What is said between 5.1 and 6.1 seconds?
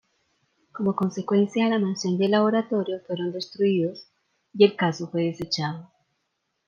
fue desechado.